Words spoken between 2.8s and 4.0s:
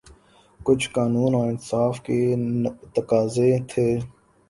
تقاضے تھے۔